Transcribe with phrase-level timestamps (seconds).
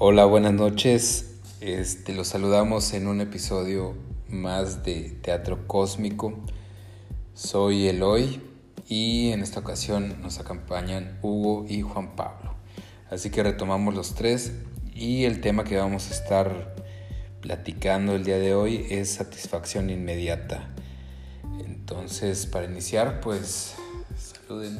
[0.00, 1.40] Hola, buenas noches.
[1.60, 3.96] Este, los saludamos en un episodio
[4.28, 6.38] más de Teatro Cósmico.
[7.34, 8.40] Soy Eloy
[8.88, 12.54] y en esta ocasión nos acompañan Hugo y Juan Pablo.
[13.10, 14.52] Así que retomamos los tres
[14.94, 16.76] y el tema que vamos a estar
[17.40, 20.68] platicando el día de hoy es satisfacción inmediata.
[21.66, 23.74] Entonces, para iniciar, pues
[24.16, 24.78] saluden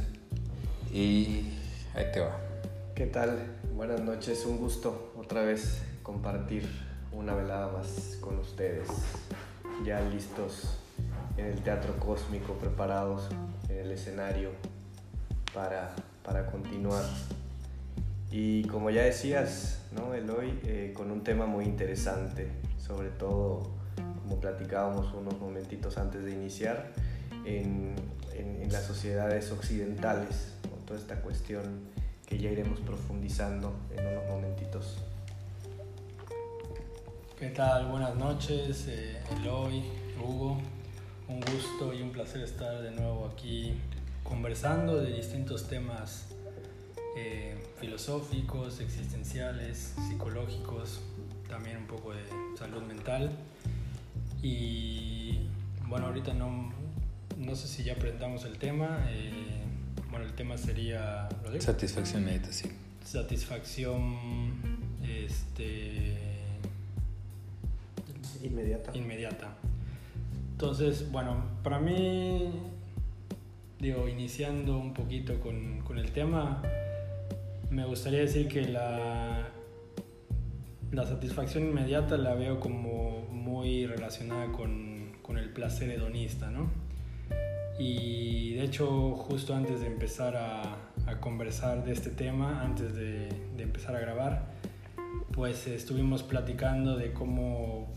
[0.94, 1.42] y
[1.96, 2.47] ahí te va.
[2.98, 3.38] ¿Qué tal?
[3.76, 6.68] Buenas noches, un gusto otra vez compartir
[7.12, 8.88] una velada más con ustedes,
[9.84, 10.80] ya listos
[11.36, 13.28] en el teatro cósmico, preparados
[13.68, 14.50] en el escenario
[15.54, 17.04] para, para continuar.
[18.32, 22.48] Y como ya decías, ¿no, Eloy, eh, con un tema muy interesante,
[22.84, 23.70] sobre todo
[24.24, 26.90] como platicábamos unos momentitos antes de iniciar,
[27.44, 27.94] en,
[28.34, 30.52] en, las sociedades occidentales,
[30.84, 31.96] toda esta cuestión
[32.28, 34.98] que ya iremos profundizando en unos momentitos.
[37.38, 37.86] ¿Qué tal?
[37.86, 39.82] Buenas noches, eh, Eloy,
[40.20, 40.60] Hugo.
[41.26, 43.74] Un gusto y un placer estar de nuevo aquí
[44.24, 46.26] conversando de distintos temas
[47.16, 51.00] eh, filosóficos, existenciales, psicológicos,
[51.48, 52.24] también un poco de
[52.58, 53.30] salud mental.
[54.42, 55.48] Y
[55.86, 56.72] bueno, ahorita no,
[57.38, 59.06] no sé si ya presentamos el tema.
[59.08, 59.57] Eh,
[60.10, 61.28] bueno, el tema sería...
[61.58, 62.70] Satisfacción inmediata, sí.
[63.04, 64.16] Satisfacción
[65.06, 66.16] este,
[68.42, 68.96] inmediata.
[68.96, 69.56] Inmediata.
[70.52, 72.50] Entonces, bueno, para mí,
[73.78, 76.62] digo, iniciando un poquito con, con el tema,
[77.70, 79.48] me gustaría decir que la,
[80.90, 86.87] la satisfacción inmediata la veo como muy relacionada con, con el placer hedonista, ¿no?
[87.78, 90.76] Y de hecho, justo antes de empezar a,
[91.20, 94.46] conversar de este tema, antes de, empezar a grabar,
[95.32, 97.88] pues estuvimos platicando de cómo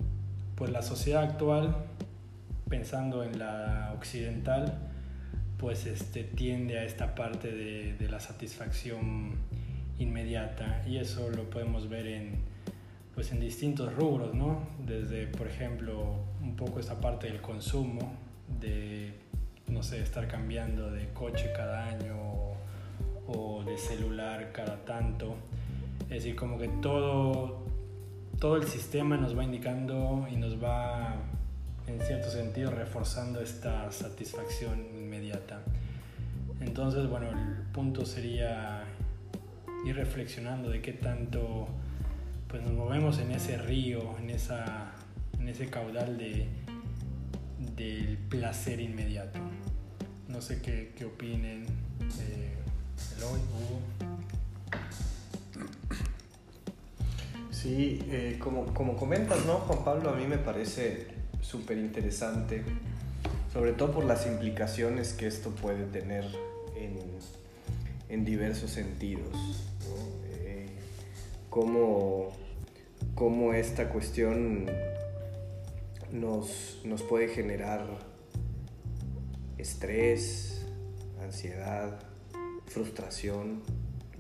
[0.56, 1.76] pues la sociedad actual,
[2.70, 4.78] pensando en la occidental,
[5.58, 9.34] pues este, tiende a esta parte de, de la satisfacción
[10.00, 12.36] inmediata y eso lo podemos ver en,
[13.14, 14.68] pues en distintos rubros, ¿no?
[14.86, 18.14] Desde, por ejemplo, un poco esta parte del consumo,
[18.60, 19.14] de
[19.72, 22.16] no sé, estar cambiando de coche cada año
[23.28, 25.36] o, de celular cada tanto.
[26.04, 27.66] Es decir, como que todo,
[28.40, 31.16] todo el sistema nos va indicando y nos va,
[31.88, 35.62] en cierto sentido, reforzando esta satisfacción inmediata.
[36.60, 38.84] Entonces, bueno, el punto sería
[39.86, 41.68] ir reflexionando de qué tanto
[42.48, 44.92] pues nos movemos en ese río, en, esa,
[45.40, 46.50] en ese caudal de,
[47.76, 49.40] del placer inmediato.
[50.32, 51.66] No sé qué, qué opinen
[52.22, 52.56] eh,
[53.20, 53.80] Hugo.
[57.52, 60.10] Sí, eh, como, como comentas, ¿no, Juan Pablo?
[60.10, 61.08] A mí me parece
[61.42, 62.64] súper interesante,
[63.52, 66.24] sobre todo por las implicaciones que esto puede tener
[66.78, 66.98] en,
[68.10, 69.34] en diversos sentidos.
[69.34, 70.26] ¿no?
[70.38, 70.68] Eh,
[71.50, 72.30] cómo,
[73.16, 74.66] cómo esta cuestión
[76.12, 78.11] nos, nos puede generar
[79.62, 80.66] estrés,
[81.22, 82.00] ansiedad,
[82.66, 83.62] frustración.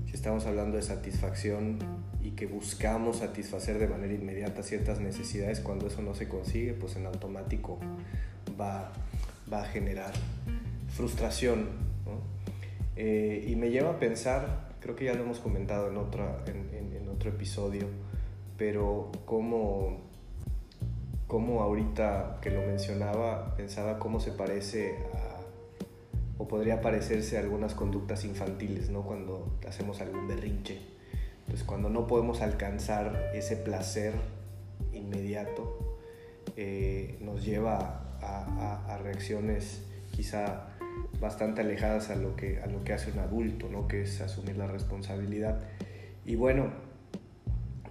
[0.05, 1.79] Si estamos hablando de satisfacción
[2.21, 6.95] y que buscamos satisfacer de manera inmediata ciertas necesidades, cuando eso no se consigue, pues
[6.95, 7.79] en automático
[8.59, 8.91] va,
[9.51, 10.13] va a generar
[10.95, 11.91] frustración.
[12.95, 16.93] Eh, y me lleva a pensar, creo que ya lo hemos comentado en, otra, en,
[16.93, 17.87] en otro episodio,
[18.57, 20.11] pero cómo
[21.31, 24.97] cómo ahorita que lo mencionaba, pensaba cómo se parece
[26.41, 29.03] o podría parecerse a algunas conductas infantiles, ¿no?
[29.03, 30.79] Cuando hacemos algún berrinche.
[31.41, 34.15] Entonces, cuando no podemos alcanzar ese placer
[34.91, 35.99] inmediato,
[36.57, 39.83] eh, nos lleva a, reacciones
[40.15, 40.69] quizá
[41.19, 43.87] bastante alejadas a lo, que, a lo que hace un adulto, ¿no?
[43.87, 45.59] Que es asumir la responsabilidad.
[46.25, 46.71] Y bueno,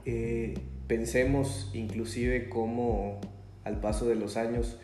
[0.07, 0.55] eh,
[0.89, 3.21] pensemos inclusive cómo
[3.63, 4.81] al paso de los años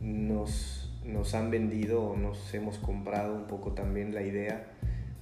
[0.00, 0.79] nos,
[1.12, 4.66] nos han vendido o nos hemos comprado un poco también la idea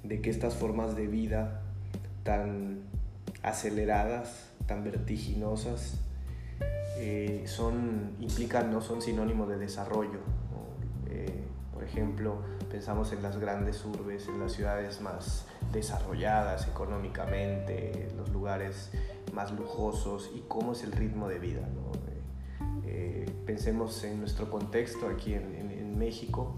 [0.03, 1.63] de que estas formas de vida
[2.23, 2.81] tan
[3.43, 6.01] aceleradas, tan vertiginosas,
[6.99, 10.21] eh, son, implican, no son sinónimo de desarrollo.
[11.09, 18.31] Eh, por ejemplo, pensamos en las grandes urbes, en las ciudades más desarrolladas económicamente, los
[18.31, 18.91] lugares
[19.33, 21.69] más lujosos y cómo es el ritmo de vida.
[22.85, 25.68] Eh, pensemos en nuestro contexto aquí en,
[25.99, 26.55] México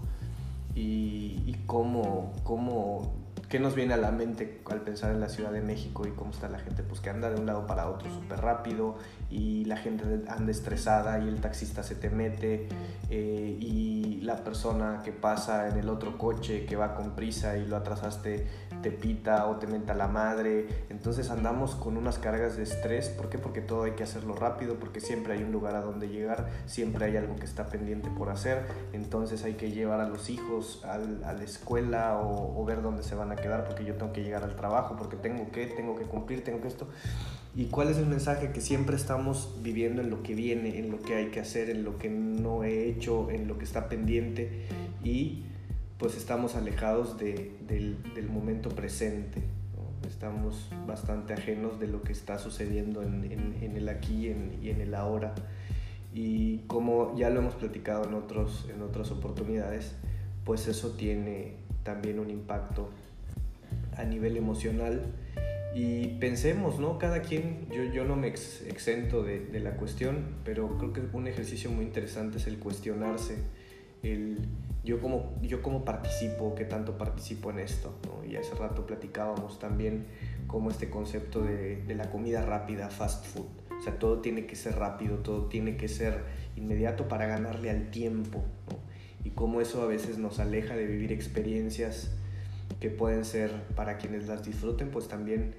[0.75, 3.13] y, cómo, cómo,
[3.49, 6.31] ¿Qué nos viene a la mente al pensar en la Ciudad de México y cómo
[6.31, 6.83] está la gente?
[6.83, 8.95] Pues que anda de un lado para otro súper rápido
[9.29, 12.69] y la gente anda estresada y el taxista se te mete
[13.09, 17.65] eh, y la persona que pasa en el otro coche que va con prisa y
[17.65, 18.47] lo atrasaste
[18.81, 20.67] te pita o te menta la madre.
[20.89, 23.09] Entonces andamos con unas cargas de estrés.
[23.09, 23.37] ¿Por qué?
[23.37, 27.05] Porque todo hay que hacerlo rápido, porque siempre hay un lugar a donde llegar, siempre
[27.05, 28.65] hay algo que está pendiente por hacer.
[28.93, 33.15] Entonces hay que llevar a los hijos a la escuela o, o ver dónde se
[33.15, 36.05] van a quedar porque yo tengo que llegar al trabajo, porque tengo que, tengo que
[36.05, 36.87] cumplir, tengo que esto.
[37.53, 38.51] ¿Y cuál es el mensaje?
[38.51, 41.83] Que siempre estamos viviendo en lo que viene, en lo que hay que hacer, en
[41.83, 44.67] lo que no he hecho, en lo que está pendiente
[45.03, 45.43] y
[46.01, 49.43] pues estamos alejados de, del, momento presente.
[50.09, 54.25] Estamos bastante ajenos de lo que está sucediendo en, el aquí
[54.63, 55.35] y en el ahora.
[56.11, 59.93] Y como ya lo hemos platicado en, otros, en otras oportunidades,
[60.43, 62.89] pues eso tiene también un impacto
[63.95, 65.03] a nivel emocional.
[65.75, 66.97] Y pensemos, ¿no?
[66.97, 71.27] Cada quien, yo, yo no me exento de, de, la cuestión, pero creo que un
[71.27, 73.37] ejercicio muy interesante es el cuestionarse,
[74.01, 74.39] el
[74.83, 77.93] yo como, yo como participo, qué tanto participo en esto.
[78.27, 80.07] Y hace rato platicábamos también
[80.47, 83.47] como este concepto de, de la comida rápida, fast food.
[83.79, 86.23] O sea, todo tiene que ser rápido, todo tiene que ser
[86.55, 88.43] inmediato para ganarle al tiempo.
[89.23, 92.11] Y cómo eso a veces nos aleja de vivir experiencias
[92.79, 95.55] que pueden ser para quienes las disfruten, pues también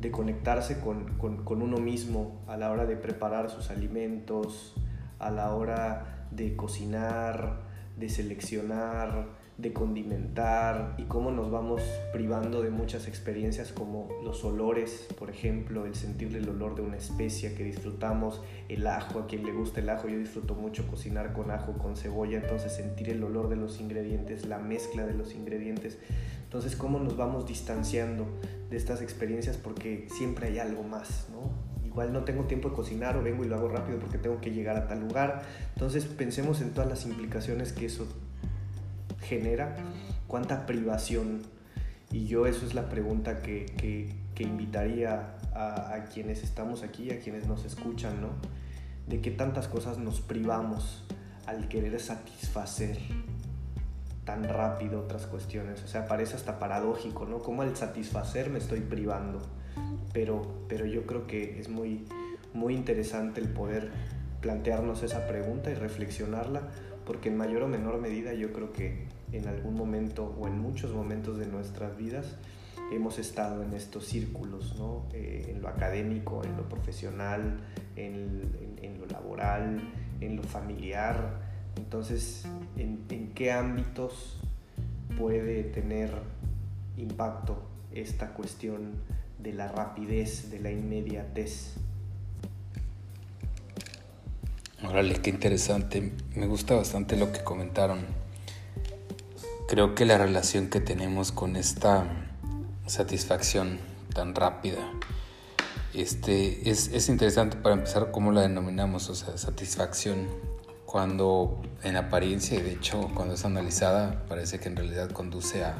[0.00, 4.74] de conectarse con, con, con, uno mismo a la hora de preparar sus alimentos,
[5.18, 7.63] a la hora de cocinar,
[7.96, 11.80] de seleccionar, de condimentar y cómo nos vamos
[12.12, 16.96] privando de muchas experiencias como los olores, por ejemplo, el sentir el olor de una
[16.96, 21.32] especia que disfrutamos, el ajo, a quien le gusta el ajo, yo disfruto mucho cocinar
[21.32, 25.34] con ajo, con cebolla, entonces sentir el olor de los ingredientes, la mezcla de los
[25.34, 25.98] ingredientes,
[26.42, 28.26] entonces cómo nos vamos distanciando
[28.70, 31.73] de estas experiencias porque siempre hay algo más, ¿no?
[31.94, 34.50] Igual no tengo tiempo de cocinar o vengo y lo hago rápido porque tengo que
[34.50, 35.42] llegar a tal lugar.
[35.74, 38.08] Entonces pensemos en todas las implicaciones que eso
[39.20, 39.76] genera,
[40.26, 41.42] cuánta privación.
[42.10, 43.66] Y yo eso es la pregunta que,
[44.34, 48.30] que, invitaría a, a, quienes estamos aquí, a quienes nos escuchan, ¿no?
[49.06, 51.04] De qué tantas cosas nos privamos
[51.46, 52.98] al querer satisfacer
[54.24, 55.84] tan rápido otras cuestiones.
[55.84, 57.38] O sea, parece hasta paradójico, ¿no?
[57.38, 59.40] Como al satisfacer me estoy privando
[60.12, 62.04] pero, pero yo creo que es muy,
[62.52, 63.90] muy interesante el poder
[64.40, 66.62] plantearnos esa pregunta y reflexionarla,
[67.06, 70.92] porque en mayor o menor medida yo creo que en algún momento o en muchos
[70.92, 72.36] momentos de nuestras vidas
[72.92, 75.06] hemos estado en estos círculos, ¿no?
[75.12, 77.58] eh, en lo académico, en lo profesional,
[77.96, 78.42] en,
[78.78, 79.80] en, en, lo laboral,
[80.20, 81.40] en lo familiar.
[81.76, 82.46] Entonces,
[82.76, 84.38] ¿en, ¿en qué ámbitos
[85.18, 86.10] puede tener
[86.96, 87.62] impacto
[87.92, 88.92] esta cuestión
[89.44, 91.74] de la rapidez, de la inmediatez.
[94.82, 96.12] Órale, qué interesante.
[96.34, 98.06] Me gusta bastante lo que comentaron.
[99.68, 102.06] Creo que la relación que tenemos con esta
[102.86, 103.78] satisfacción
[104.14, 104.78] tan rápida
[105.92, 110.26] este, es, es interesante para empezar cómo la denominamos, o sea, satisfacción.
[110.86, 115.74] Cuando en apariencia, y de hecho cuando es analizada, parece que en realidad conduce a,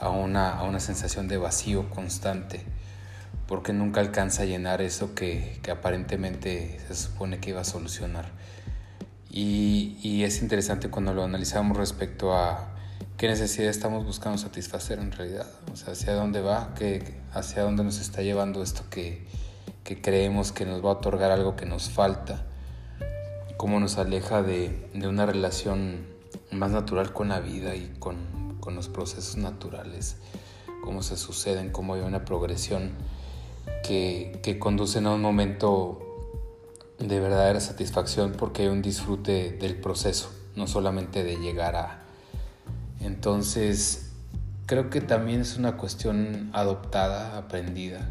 [0.00, 2.62] a una, a una sensación de vacío constante,
[3.46, 8.30] porque nunca alcanza a llenar eso que, que aparentemente se supone que iba a solucionar.
[9.30, 12.74] Y, y, es interesante cuando lo analizamos respecto a
[13.16, 17.84] qué necesidad estamos buscando satisfacer en realidad, o sea, hacia dónde va, qué, hacia dónde
[17.84, 19.26] nos está llevando esto que,
[19.84, 22.46] que creemos que nos va a otorgar algo que nos falta,
[23.58, 26.06] cómo nos aleja de, de una relación
[26.50, 28.16] más natural con la vida y con,
[28.60, 30.16] con los procesos naturales,
[30.84, 32.92] cómo se suceden, cómo hay una progresión
[33.84, 36.08] que, que conducen a un momento
[36.98, 42.02] de verdadera satisfacción porque hay un disfrute del proceso, no solamente de llegar a...
[43.00, 44.10] Entonces,
[44.66, 48.10] creo que también es una cuestión adoptada, aprendida.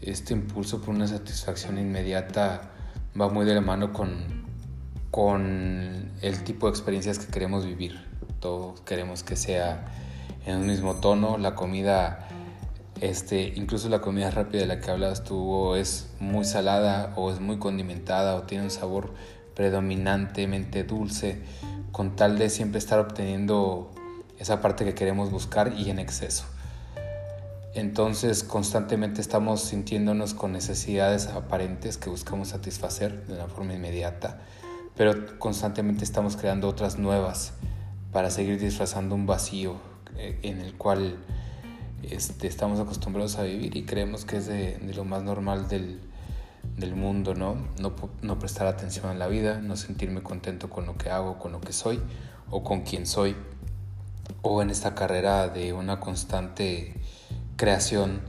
[0.00, 2.70] Este impulso por una satisfacción inmediata
[3.18, 4.46] va muy de la mano con,
[5.10, 8.09] con el tipo de experiencias que queremos vivir.
[8.40, 9.86] Todos queremos que sea
[10.46, 11.38] en un mismo tono.
[11.38, 12.26] La comida,
[13.00, 17.38] este, incluso la comida rápida de la que hablabas tú, es muy salada o es
[17.40, 19.12] muy condimentada o tiene un sabor
[19.54, 21.42] predominantemente dulce,
[21.92, 23.90] con tal de siempre estar obteniendo
[24.38, 26.44] esa parte que queremos buscar y en exceso.
[27.74, 34.40] Entonces constantemente estamos sintiéndonos con necesidades aparentes que buscamos satisfacer de una forma inmediata,
[34.96, 37.52] pero constantemente estamos creando otras nuevas
[38.12, 39.76] para seguir disfrazando un vacío
[40.16, 41.16] eh, en el cual
[42.02, 46.00] este, estamos acostumbrados a vivir y creemos que es de, lo más normal del,
[46.94, 47.56] mundo, ¿no?
[47.78, 47.94] ¿no?
[48.22, 48.38] ¿no?
[48.38, 51.72] prestar atención a la vida, no sentirme contento con lo que hago, con lo que
[51.74, 52.00] soy
[52.50, 53.36] o con quien soy,
[54.42, 56.94] o en esta carrera de una constante
[57.56, 58.22] creación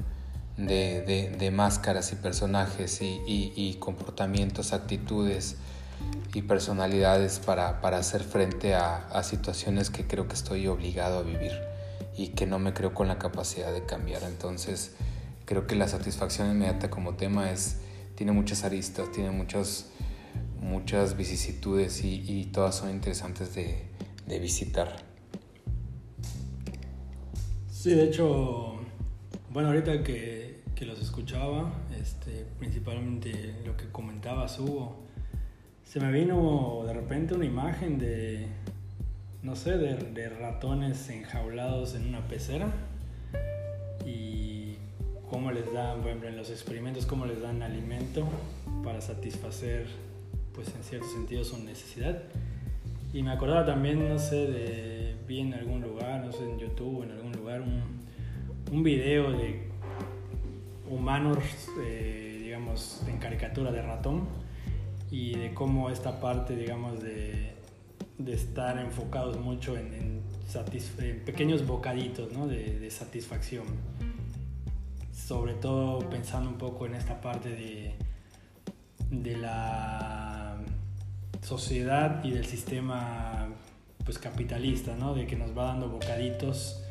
[0.58, 5.58] de, máscaras y personajes y, comportamientos, actitudes
[6.34, 11.52] y personalidades para, hacer frente a, situaciones que creo que estoy obligado a vivir
[12.18, 14.24] y que no me creo con la capacidad de cambiar.
[14.24, 14.96] Entonces
[15.46, 17.82] creo que la satisfacción inmediata como tema es,
[18.16, 19.90] tiene muchas aristas, tiene muchas,
[20.60, 23.88] muchas vicisitudes y, todas son interesantes de,
[24.28, 24.96] de visitar.
[27.70, 28.76] Sí, de hecho,
[29.50, 35.11] bueno, ahorita que, que los escuchaba, este, principalmente lo que comentaba Hugo,
[35.92, 38.48] se me vino de repente una imagen de,
[39.44, 42.72] no sé, de, ratones enjaulados en una pecera
[44.06, 44.78] y
[45.30, 48.26] cómo les dan, por ejemplo, en los experimentos, cómo les dan alimento
[48.86, 49.88] para satisfacer,
[50.56, 52.20] pues en cierto sentido, su necesidad.
[53.12, 57.04] Y me acordaba también, no sé, de, vi en algún lugar, no sé, en YouTube,
[57.04, 57.82] en algún lugar, un,
[58.72, 59.68] un video de
[60.90, 61.44] humanos,
[61.86, 64.41] eh, digamos, en caricatura de ratón
[65.12, 67.54] y de cómo esta parte, digamos, de,
[68.28, 72.48] estar enfocados mucho en, en, pequeños bocaditos ¿no?
[72.48, 73.66] de, de, satisfacción.
[75.14, 77.94] Sobre todo pensando un poco en esta parte de,
[79.10, 80.58] de la
[81.42, 83.50] sociedad y del sistema
[84.06, 85.14] pues capitalista, ¿no?
[85.14, 86.84] de que nos va dando bocaditos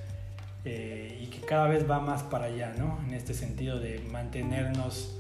[0.65, 2.99] eh, y que cada vez va más para allá, ¿no?
[3.07, 5.17] En este sentido de mantenernos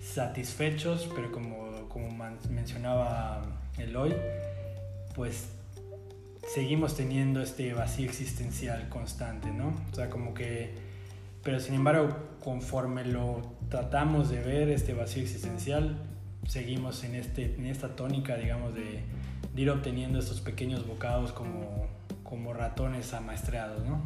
[0.00, 1.63] satisfechos, pero como,
[1.94, 2.08] como
[2.50, 3.40] mencionaba
[3.78, 4.12] Eloy,
[5.14, 5.48] pues
[6.52, 9.72] seguimos teniendo este vacío existencial constante, ¿no?
[9.92, 10.74] O sea, como que,
[11.44, 12.08] pero sin embargo,
[12.42, 15.96] conforme lo tratamos de ver, este vacío existencial,
[16.48, 19.04] seguimos en, este, en esta tónica, digamos, de,
[19.54, 21.86] de ir obteniendo estos pequeños bocados como,
[22.24, 24.02] como ratones amaestreados, ¿no?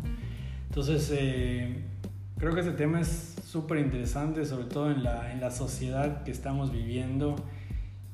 [0.69, 1.85] Entonces, eh,
[2.39, 6.31] creo que este tema es súper interesante, sobre todo en la, en la sociedad que
[6.31, 7.35] estamos viviendo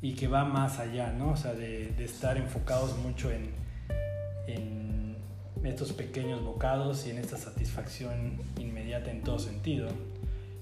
[0.04, 1.30] y que va más allá, ¿no?
[1.30, 3.52] O sea, de, de estar enfocados mucho en,
[4.46, 5.16] en,
[5.64, 9.88] estos pequeños bocados y en esta satisfacción inmediata en todo sentido.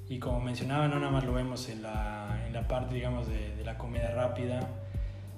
[0.09, 3.57] Y como mencionaba, no nada más lo vemos en la, en la parte, digamos, de,
[3.57, 4.61] de, la comida rápida,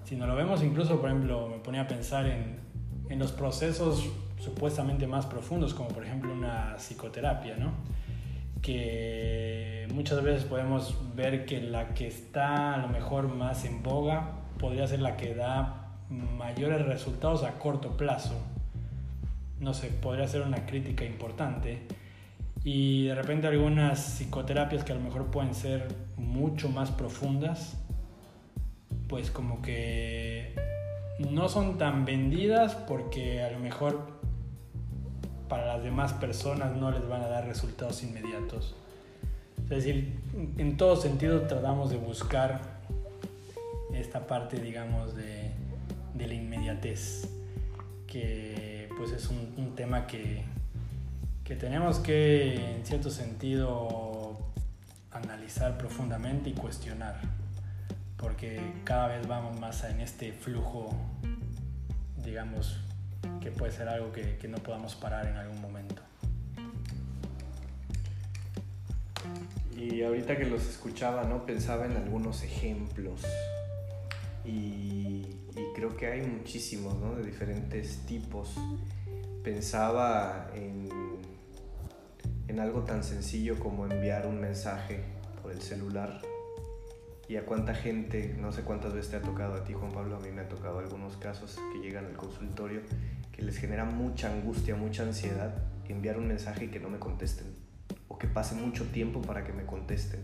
[0.05, 2.59] sino lo vemos incluso, por ejemplo, me ponía a pensar en,
[3.09, 4.07] en los procesos
[4.39, 7.73] supuestamente más profundos, como por ejemplo una psicoterapia, ¿no?
[8.65, 14.41] Que muchas veces podemos ver que la que está a lo mejor más en boga
[14.59, 18.41] podría ser la que da mayores resultados a corto plazo.
[19.61, 21.83] No sé, podría ser una crítica importante.
[22.65, 27.77] Y de repente algunas psicoterapias que a lo mejor pueden ser mucho más profundas,
[29.09, 30.55] pues como que
[31.19, 34.24] no son tan vendidas porque a lo mejor
[35.49, 38.75] para las demás personas no les van a dar resultados inmediatos.
[39.65, 40.19] Es decir,
[40.59, 42.61] en todo sentido tratamos de buscar
[43.95, 45.53] esta parte, digamos, de,
[46.19, 47.29] la inmediatez,
[48.07, 50.43] que pues es un, un tema que,
[51.45, 54.39] que tenemos que, en cierto sentido,
[55.11, 57.21] analizar profundamente y cuestionar,
[58.17, 60.95] porque cada vez vamos más en este flujo,
[62.25, 62.81] digamos,
[63.45, 66.03] que puede ser algo que, que no podamos parar en algún momento.
[69.77, 71.45] Y ahorita que los escuchaba, ¿no?
[71.45, 73.21] Pensaba en algunos ejemplos.
[74.47, 75.27] Y,
[75.75, 77.17] creo que hay muchísimos, ¿no?
[77.17, 78.55] De diferentes tipos.
[79.43, 80.89] Pensaba en,
[82.49, 85.05] en algo tan sencillo como enviar un mensaje
[85.43, 86.23] por el celular.
[87.29, 90.17] Y a cuánta gente, no sé cuántas veces te ha tocado a ti, Juan Pablo,
[90.17, 92.81] a mí me ha tocado algunos casos que llegan al consultorio
[93.35, 95.55] que les genera mucha angustia, mucha ansiedad
[95.89, 97.47] enviar un mensaje y que no me contesten.
[98.09, 100.21] O que pase mucho tiempo para que me contesten.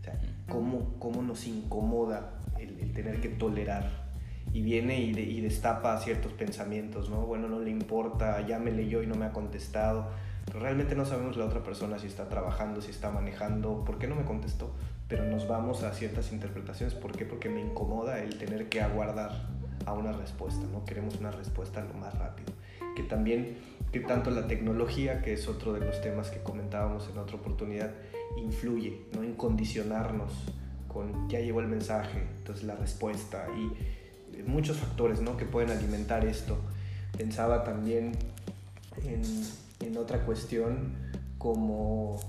[0.00, 4.08] O sea, cómo, cómo nos incomoda el, tener que tolerar
[4.52, 7.26] y viene y, y, destapa ciertos pensamientos, ¿no?
[7.26, 10.08] Bueno, no le importa, ya me leyó y no me ha contestado,
[10.46, 14.08] pero realmente no sabemos la otra persona si está trabajando, si está manejando, por qué
[14.08, 14.74] no me contestó,
[15.06, 17.26] pero nos vamos a ciertas interpretaciones, ¿por qué?
[17.26, 19.48] Porque me incomoda el tener que aguardar
[19.88, 20.84] a una respuesta, ¿no?
[20.84, 22.52] Queremos una respuesta lo más rápido.
[22.96, 23.58] Que también,
[23.92, 27.92] que tanto la tecnología, que es otro de los temas que comentábamos en otra oportunidad,
[28.36, 29.22] influye, ¿no?
[29.22, 30.32] En condicionarnos
[30.88, 35.36] con ya llegó el mensaje, entonces la respuesta y muchos factores, ¿no?
[35.36, 36.56] Que pueden alimentar esto.
[37.16, 38.12] Pensaba también
[39.04, 40.94] en otra cuestión
[41.38, 42.20] como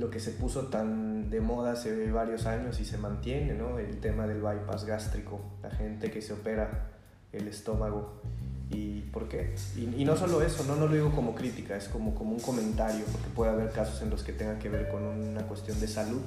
[0.00, 3.78] lo que se puso tan de moda hace varios años y se mantiene, ¿no?
[3.78, 6.90] El tema del bypass gástrico, la gente que se opera
[7.32, 8.22] el estómago.
[8.70, 9.54] ¿Y por qué?
[9.76, 13.04] Y, no solo eso, no, no lo digo como crítica, es como, como un comentario,
[13.12, 16.20] porque puede haber casos en los que tenga que ver con una cuestión de salud,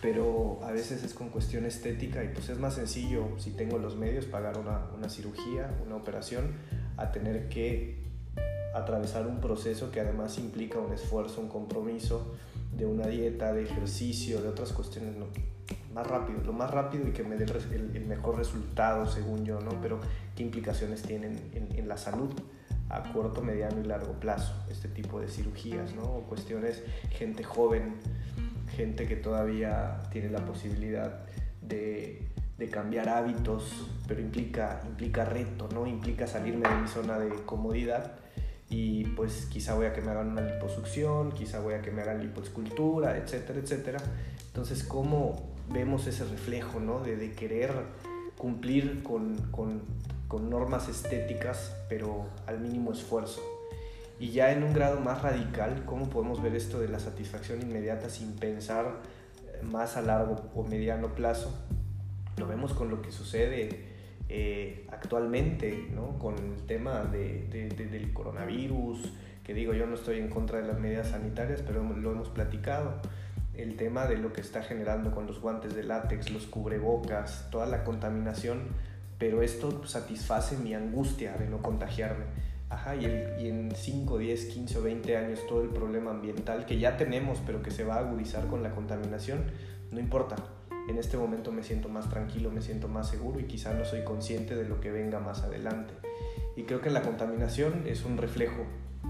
[0.00, 3.96] pero a veces es con cuestión estética y pues es más sencillo, si tengo los
[3.96, 6.52] medios, pagar una, una cirugía, una operación,
[6.96, 8.02] a tener que
[8.74, 12.34] atravesar un proceso que además implica un esfuerzo, un compromiso
[12.78, 15.26] de una dieta, de ejercicio, de otras cuestiones, no,
[15.92, 19.80] más rápido, lo más rápido y que me dé el, mejor resultado, según yo, ¿no?
[19.82, 20.00] Pero
[20.36, 22.30] qué implicaciones tienen en, la salud
[22.88, 26.02] a corto, mediano y largo plazo, este tipo de cirugías, ¿no?
[26.04, 27.96] O cuestiones, gente joven,
[28.76, 31.26] gente que todavía tiene la posibilidad
[31.60, 35.86] de, de cambiar hábitos, pero implica, implica reto, ¿no?
[35.86, 38.12] Implica salirme de mi zona de comodidad
[38.70, 42.02] y pues quizá voy a que me hagan una liposucción, quizá voy a que me
[42.02, 43.98] hagan lipoescultura, etcétera, etcétera.
[44.46, 47.00] Entonces, ¿cómo vemos ese reflejo, ¿no?
[47.00, 47.72] De, querer
[48.36, 49.82] cumplir con, con,
[50.28, 53.40] con, normas estéticas, pero al mínimo esfuerzo.
[54.20, 58.10] Y ya en un grado más radical, ¿cómo podemos ver esto de la satisfacción inmediata
[58.10, 59.00] sin pensar
[59.62, 61.56] más a largo o mediano plazo?
[62.36, 63.87] Lo vemos con lo que sucede
[64.28, 66.18] eh, actualmente, ¿no?
[66.18, 70.78] con el tema de, del coronavirus, que digo, yo no estoy en contra de las
[70.78, 73.00] medidas sanitarias, pero lo hemos platicado,
[73.54, 77.66] el tema de lo que está generando con los guantes de látex, los cubrebocas, toda
[77.66, 78.64] la contaminación,
[79.18, 82.26] pero esto satisface mi angustia de no contagiarme.
[82.68, 83.06] Ajá, y,
[83.40, 87.38] y en 5, 10, 15 o 20 años todo el problema ambiental que ya tenemos,
[87.46, 89.44] pero que se va a agudizar con la contaminación,
[89.90, 90.36] no importa,
[90.90, 94.04] en este momento me siento más tranquilo, me siento más seguro y quizá no soy
[94.04, 95.94] consciente de lo que venga más adelante.
[96.56, 98.64] Y creo que la contaminación es un reflejo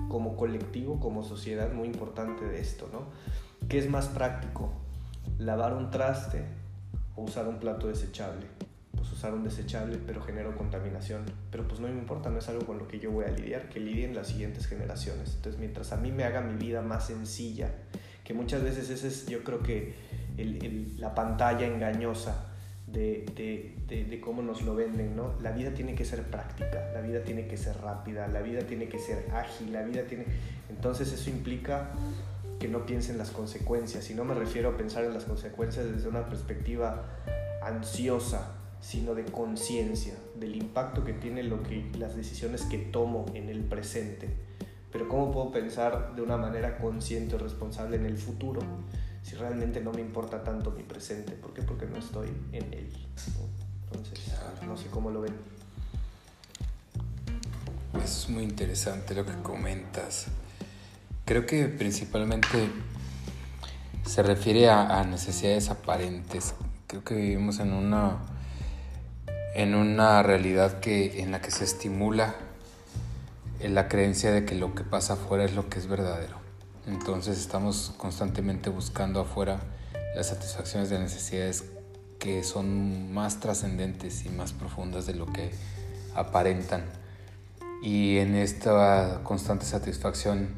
[0.09, 3.07] como colectivo, como sociedad muy importante de esto, ¿no?
[3.69, 4.73] ¿Qué es más práctico?
[5.39, 6.43] ¿Lavar un traste
[7.17, 8.47] o usar un plato desechable?
[8.95, 11.23] Pues usar un desechable, pero genero contaminación.
[11.51, 13.69] Pero pues no me importa, no es algo con lo que yo voy a lidiar,
[13.69, 15.35] que lidien las siguientes generaciones.
[15.37, 17.73] Entonces, mientras a mí me haga mi vida más sencilla,
[18.25, 19.95] que muchas veces ese es, yo creo que
[20.99, 22.49] la pantalla engañosa
[22.93, 25.35] de, cómo nos lo venden, ¿no?
[25.41, 28.89] La vida tiene que ser práctica, la vida tiene que ser rápida, la vida tiene
[28.89, 30.27] que ser ágil, la vida tiene...
[30.71, 31.91] Entonces eso implica
[32.59, 36.09] que no piensen las consecuencias, y no me refiero a pensar en las consecuencias desde
[36.09, 37.05] una perspectiva
[37.63, 43.49] ansiosa, sino de conciencia, del impacto que tiene lo que, las decisiones que tomo en
[43.49, 44.29] el presente.
[44.91, 48.61] Pero ¿cómo puedo pensar de una manera consciente o responsable en el futuro
[49.29, 51.33] si realmente no me importa tanto mi presente.
[51.33, 51.63] ¿Por qué?
[51.63, 52.91] Porque no estoy en él.
[53.85, 54.33] Entonces,
[54.67, 55.35] no sé cómo lo ven.
[58.03, 60.29] Es muy interesante lo que comentas.
[61.27, 62.71] Creo que principalmente
[64.07, 66.55] se refiere a, necesidades aparentes.
[66.87, 68.25] Creo que vivimos en una
[69.55, 72.35] en una realidad que en la que se estimula
[73.61, 76.48] la creencia de que lo que pasa afuera es lo que es verdadero.
[76.89, 79.61] Entonces estamos constantemente buscando afuera
[80.17, 81.65] las satisfacciones de necesidades
[82.19, 85.51] que son más trascendentes y más profundas de lo que
[86.15, 86.85] aparentan.
[87.83, 90.49] Y en esta constante satisfacción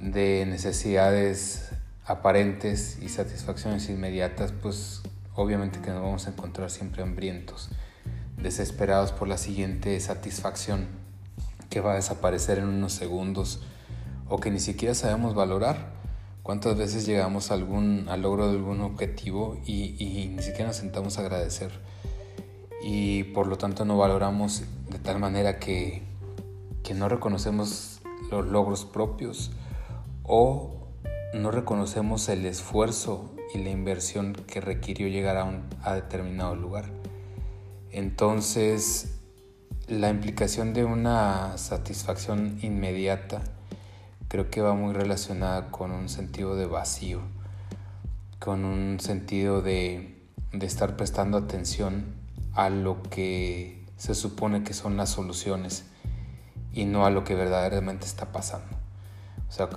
[0.00, 1.70] de necesidades
[2.04, 5.00] aparentes y satisfacciones inmediatas, pues
[5.34, 7.70] obviamente que nos vamos a encontrar siempre hambrientos,
[8.36, 10.88] desesperados por la siguiente satisfacción
[11.70, 13.62] que va a desaparecer en unos segundos
[14.28, 15.92] o que ni siquiera sabemos valorar.
[16.42, 21.18] ¿Cuántas veces llegamos a algún, al logro de algún objetivo y, ni siquiera nos sentamos
[21.18, 21.70] a agradecer?
[22.82, 26.02] Y por lo tanto no valoramos de tal manera que,
[26.82, 29.52] que no reconocemos los logros propios
[30.24, 30.88] o
[31.34, 36.86] no reconocemos el esfuerzo y la inversión que requirió llegar a, un, a determinado lugar.
[37.92, 39.20] Entonces,
[39.86, 43.42] la implicación de una satisfacción inmediata
[44.32, 47.20] creo que va muy relacionada con un sentido de vacío,
[48.38, 50.16] con un sentido de,
[50.58, 52.14] estar prestando atención
[52.54, 55.84] a lo que se supone que son las soluciones
[56.72, 58.74] y no a lo que verdaderamente está pasando.
[59.50, 59.68] O sea,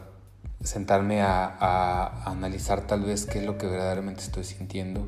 [0.63, 5.05] sentarme a, a, analizar tal vez qué es lo que verdaderamente estoy sintiendo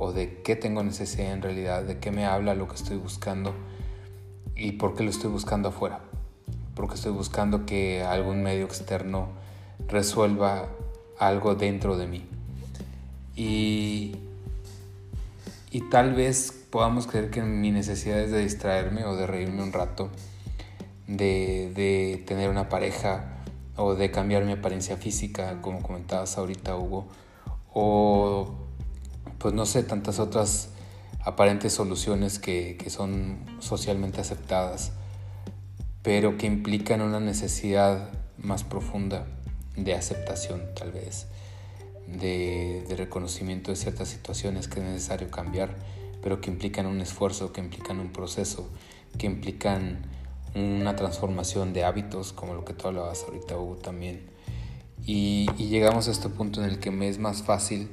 [0.00, 3.54] o de qué tengo necesidad en realidad, de qué me habla lo que estoy buscando
[4.56, 6.00] y por qué lo estoy buscando afuera
[6.74, 9.28] porque estoy buscando que algún medio externo
[9.88, 10.68] resuelva
[11.18, 12.26] algo dentro de mí.
[13.36, 14.16] Y,
[15.70, 19.72] y tal vez podamos creer que mi necesidad es de distraerme o de reírme un
[19.72, 20.10] rato,
[21.06, 23.34] de, de tener una pareja
[23.76, 27.06] o de cambiar mi apariencia física, como comentabas ahorita, Hugo,
[27.72, 28.54] o
[29.38, 30.70] pues no sé, tantas otras
[31.24, 34.92] aparentes soluciones que, que son socialmente aceptadas,
[36.04, 39.26] pero que implican una necesidad más profunda
[39.74, 41.26] de aceptación tal vez,
[42.06, 45.74] de, de, reconocimiento de ciertas situaciones que es necesario cambiar,
[46.22, 48.70] pero que implican un esfuerzo, que implican un proceso,
[49.18, 50.02] que implican
[50.54, 54.26] una transformación de hábitos, como lo que tú hablabas ahorita, Hugo, también.
[55.06, 57.88] Y, y llegamos a este punto en el que me es más fácil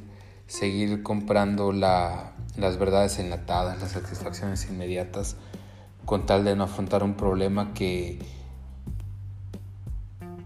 [0.47, 5.38] seguir comprando la, las verdades enlatadas, las satisfacciones inmediatas,
[6.05, 8.19] con tal de no afrontar un problema que,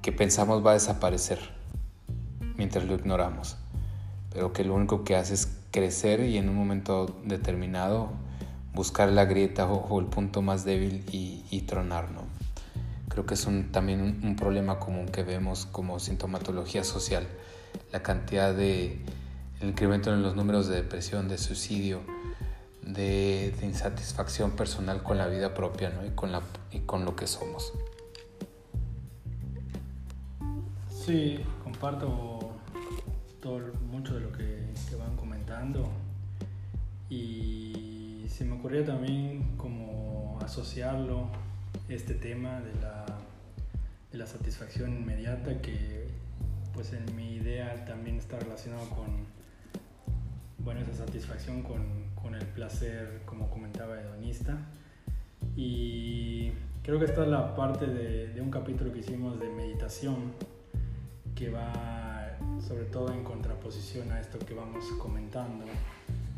[0.01, 1.39] que pensamos va a desaparecer
[2.57, 3.57] mientras lo ignoramos,
[4.31, 8.09] pero que lo único que hace es crecer y en un momento determinado
[8.73, 12.21] buscar la grieta o, el punto más débil y, tronar, ¿no?
[13.09, 17.25] Creo que es también un, problema común que vemos como sintomatología social,
[17.91, 19.01] la cantidad de
[19.61, 22.01] incremento en los números de depresión, de suicidio,
[22.85, 26.05] de, insatisfacción personal con la vida propia ¿no?
[26.05, 27.73] y, con la, y con lo que somos.
[30.89, 32.51] Sí, comparto
[33.41, 35.87] todo, mucho de lo que, que, van comentando
[37.09, 41.29] y se me ocurría también como asociarlo,
[41.89, 43.05] este tema de la,
[44.11, 46.07] de la satisfacción inmediata que
[46.73, 49.25] pues en mi idea también está relacionado con
[50.57, 54.57] bueno, esa satisfacción con, con, el placer, como comentaba, hedonista.
[55.55, 56.49] Y
[56.81, 60.33] creo que esta es la parte de, un capítulo que hicimos de meditación,
[61.35, 62.35] que va
[62.67, 65.65] sobre todo en contraposición a esto que vamos comentando.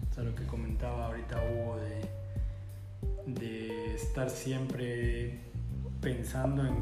[0.09, 5.39] O sea, lo que comentaba ahorita Hugo de, de estar siempre
[6.01, 6.75] pensando en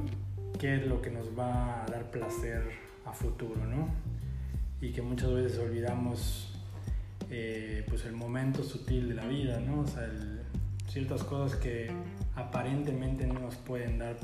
[0.57, 2.63] qué es lo que nos va a dar placer
[3.05, 3.87] a futuro, ¿no?
[4.81, 6.54] Y que muchas veces olvidamos
[7.29, 9.81] eh, pues el momento sutil de la vida, ¿no?
[9.81, 10.09] O sea,
[10.87, 11.89] ciertas cosas que
[12.35, 14.17] aparentemente no nos pueden dar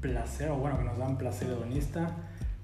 [0.00, 2.14] placer, o bueno, que nos dan placer hedonista,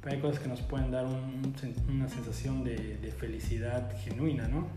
[0.03, 4.69] pero hay cosas que nos pueden dar una sensación de, felicidad genuina, ¿no?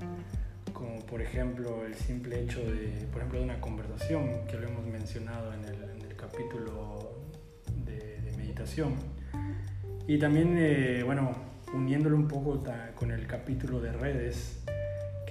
[0.74, 4.86] Como por ejemplo el simple hecho de, por ejemplo, de una conversación, que lo hemos
[4.86, 7.18] mencionado en el, capítulo
[7.86, 8.94] de, meditación.
[10.08, 11.36] Y también, eh, bueno,
[11.74, 12.64] uniéndolo un poco
[12.96, 14.61] con el capítulo de redes,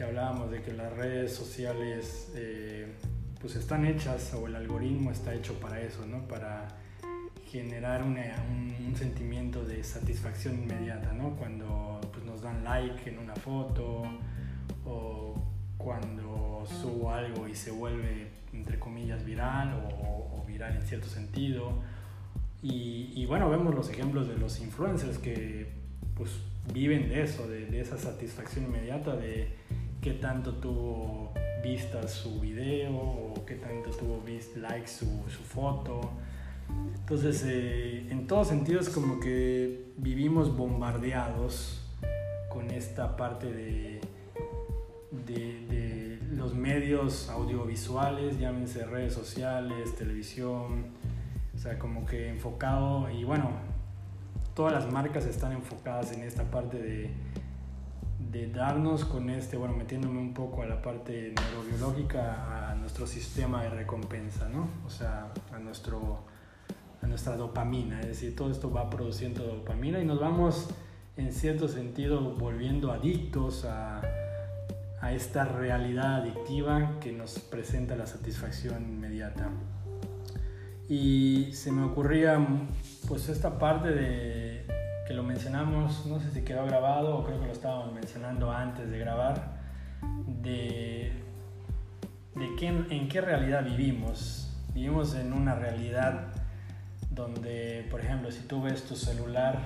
[0.00, 2.86] que hablábamos de que las redes sociales eh,
[3.38, 6.26] pues están hechas o el algoritmo está hecho para eso, ¿no?
[6.26, 6.68] Para
[7.50, 8.16] generar un,
[8.96, 11.36] sentimiento de satisfacción inmediata, ¿no?
[11.36, 14.04] Cuando pues, nos dan like en una foto
[14.86, 15.34] o
[15.76, 21.82] cuando subo algo y se vuelve, entre comillas, viral o, viral en cierto sentido.
[22.62, 25.68] Y, y, bueno, vemos los ejemplos de los influencers que
[26.14, 26.30] pues
[26.72, 29.48] viven de eso, de, esa satisfacción inmediata, de
[30.00, 31.32] qué tanto tuvo
[31.62, 34.22] vistas su video o qué tanto tuvo
[34.56, 36.10] likes su, su foto.
[36.94, 41.82] Entonces, eh, en todos sentidos como que vivimos bombardeados
[42.48, 44.00] con esta parte de,
[45.26, 50.86] de, de, los medios audiovisuales, llámense redes sociales, televisión,
[51.54, 53.50] o sea, como que enfocado, y bueno,
[54.54, 57.10] todas las marcas están enfocadas en esta parte de,
[58.30, 63.62] de darnos con este, bueno, metiéndome un poco a la parte neurobiológica, a nuestro sistema
[63.62, 64.68] de recompensa, ¿no?
[64.86, 66.24] O sea, a, nuestro,
[67.02, 70.68] a nuestra dopamina, es decir, todo esto va produciendo dopamina y nos vamos
[71.16, 74.00] en cierto sentido volviendo adictos a,
[75.00, 79.50] a esta realidad adictiva que nos presenta la satisfacción inmediata.
[80.88, 82.38] Y se me ocurría
[83.08, 84.59] pues esta parte de
[85.10, 88.88] que lo mencionamos, no sé si quedó grabado o creo que lo estábamos mencionando antes
[88.88, 89.58] de grabar,
[90.40, 91.12] de,
[92.36, 94.54] de qué, en qué realidad vivimos.
[94.72, 96.28] Vivimos en una realidad
[97.10, 99.58] donde, por ejemplo, si tú ves tu celular,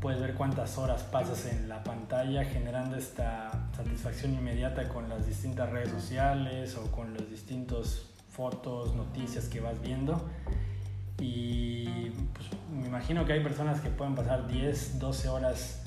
[0.00, 5.70] puedes ver cuántas horas pasas en la pantalla generando esta satisfacción inmediata con las distintas
[5.70, 10.28] redes sociales o con los distintos fotos, noticias que vas viendo
[11.18, 15.82] y pues, me imagino que hay personas que pueden pasar 10, 12 horas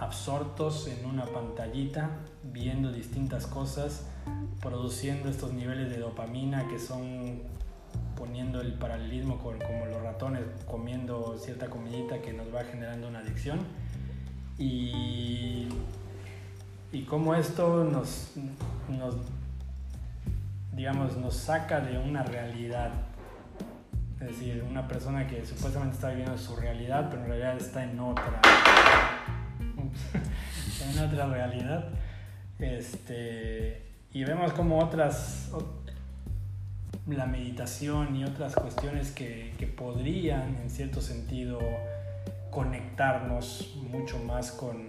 [0.00, 2.10] absortos en una pantallita,
[2.42, 4.06] viendo distintas cosas,
[4.60, 7.42] produciendo estos niveles de dopamina que son
[8.16, 13.20] poniendo el paralelismo con como los ratones comiendo cierta comidita que nos va generando una
[13.20, 13.60] adicción.
[14.58, 15.68] Y,
[16.92, 18.32] y cómo esto nos,
[18.88, 19.16] nos
[20.72, 22.92] digamos nos saca de una realidad
[24.24, 28.00] Es decir, una persona que supuestamente está viviendo su realidad, pero en realidad está en
[28.00, 28.40] otra,
[30.80, 31.88] en otra realidad.
[32.58, 33.82] Este,
[34.12, 35.50] y vemos como otras,
[37.06, 41.58] la meditación y otras cuestiones que, que podrían, en cierto sentido,
[42.50, 44.88] conectarnos mucho más con,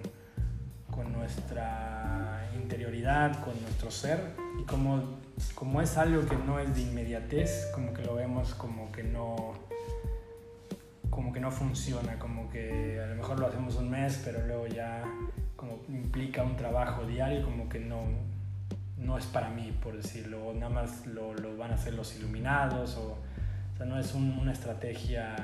[0.89, 5.19] con nuestra interioridad, con nuestro ser, y como,
[5.53, 9.53] como es algo que no es de inmediatez, como que lo vemos como que no
[11.09, 14.67] como que no funciona, como que a lo mejor lo hacemos un mes, pero luego
[14.67, 15.01] ya
[15.55, 18.03] como implica un trabajo diario, como que no,
[18.97, 22.97] no es para mí, por decirlo, nada más lo, lo van a hacer los iluminados,
[22.97, 25.35] o, o sea, no es un, una estrategia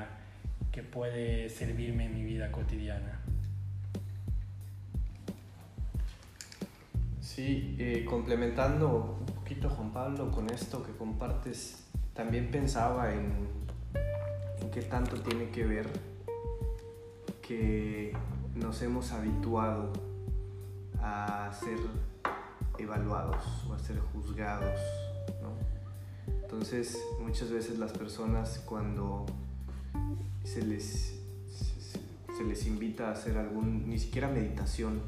[0.70, 3.20] que puede servirme en mi vida cotidiana.
[7.34, 13.48] Sí, eh, complementando un poquito Juan Pablo con esto que compartes, también pensaba en,
[14.70, 15.88] qué tanto tiene que ver
[17.40, 18.14] que
[18.54, 19.94] nos hemos habituado
[21.00, 21.78] a ser
[22.78, 24.78] evaluados o a ser juzgados.
[25.40, 25.54] ¿no?
[26.42, 29.24] Entonces, muchas veces las personas cuando
[30.44, 31.18] se les,
[32.36, 35.00] se les invita a hacer algún, ni siquiera meditación,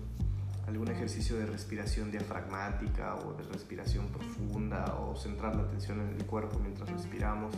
[0.66, 6.26] algún ejercicio de respiración diafragmática o de respiración profunda o centrar la atención en el
[6.26, 7.54] cuerpo mientras respiramos.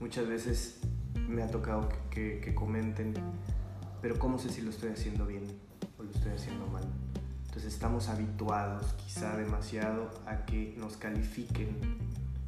[0.00, 0.80] Muchas veces
[1.28, 3.14] me ha tocado que, comenten,
[4.02, 5.44] pero ¿cómo sé si lo estoy haciendo bien
[5.98, 6.84] o lo estoy haciendo mal?
[7.46, 11.78] Entonces estamos habituados quizá demasiado a que nos califiquen,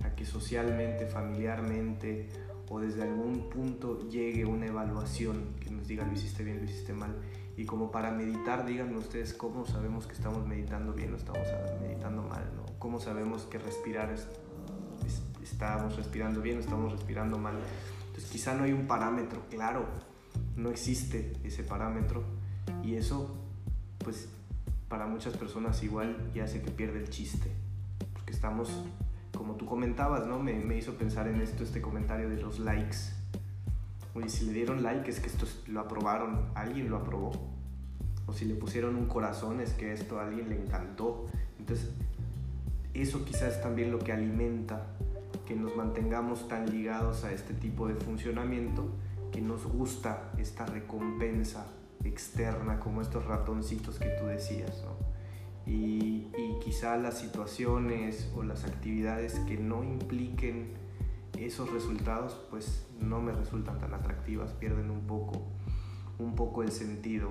[0.05, 2.29] a que socialmente, familiarmente
[2.69, 6.93] o desde algún punto llegue una evaluación que nos diga lo hiciste bien, lo hiciste
[6.93, 7.15] mal
[7.59, 11.43] y como para meditar, díganme ustedes cómo sabemos que estamos meditando bien o estamos
[11.83, 12.65] meditando mal, ¿no?
[12.79, 14.29] ¿Cómo sabemos que respirar es,
[15.05, 17.55] es, estamos respirando bien o estamos respirando mal?
[18.07, 19.87] Entonces quizá no hay un parámetro claro,
[20.55, 22.23] no existe ese parámetro
[22.85, 23.37] y eso
[24.05, 24.29] pues
[24.89, 27.51] para muchas personas igual ya hace que pierde el chiste,
[28.13, 28.85] porque estamos,
[29.37, 30.39] como tú comentabas, ¿no?
[30.39, 33.18] Me, me hizo pensar en esto, este comentario de los likes
[34.15, 37.33] Oye, si le dieron like es que esto lo aprobaron, alguien lo aprobó.
[38.27, 41.27] O si le pusieron un corazón es que esto a alguien le encantó.
[41.59, 41.91] Entonces,
[42.95, 44.87] eso quizás es también lo que alimenta
[45.47, 48.89] que nos mantengamos tan ligados a este tipo de funcionamiento,
[49.33, 51.67] que nos gusta esta recompensa
[52.05, 54.97] externa, como estos ratoncitos que tú decías, ¿no?
[55.71, 60.75] Y, y quizá las situaciones o las actividades que no impliquen
[61.39, 65.43] esos resultados pues no me resultan tan atractivas, pierden un poco,
[66.19, 67.31] un poco el sentido.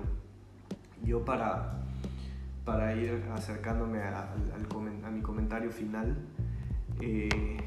[1.04, 1.84] Yo para,
[2.64, 4.34] para ir acercándome a,
[5.10, 6.16] mi comentario final,
[7.00, 7.58] eh,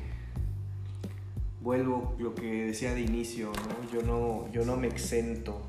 [1.61, 3.91] vuelvo lo que decía de inicio, ¿no?
[3.91, 5.61] Yo, no, yo no me exento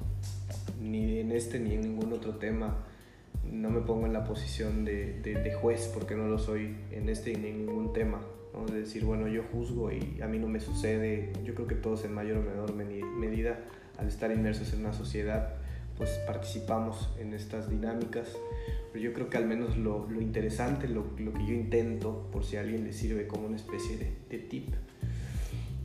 [0.80, 2.76] ni en este ni en ningún otro tema,
[3.44, 7.36] no me pongo en la posición de, de juez porque no lo soy en este
[7.36, 8.20] ni en ningún tema
[8.52, 8.66] ¿no?
[8.66, 11.32] de decir, bueno, yo juzgo y a mí no me sucede.
[11.44, 13.58] Yo creo que todos en mayor o menor medida,
[13.98, 15.54] al estar inmersos en una sociedad,
[15.96, 18.28] pues participamos en estas dinámicas.
[18.92, 22.44] Pero yo creo que al menos lo, lo interesante, lo, lo, que yo intento, por
[22.44, 24.74] si a alguien le sirve como una especie de, de tip,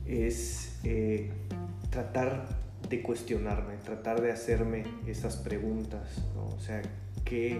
[0.06, 1.30] es eh,
[1.90, 2.48] tratar
[2.88, 6.46] de cuestionarme, tratar de hacerme esas preguntas, ¿no?
[6.54, 6.82] O sea,
[7.24, 7.58] ¿qué,